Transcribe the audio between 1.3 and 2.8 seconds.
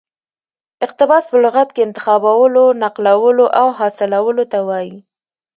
په لغت کښي انتخابولو،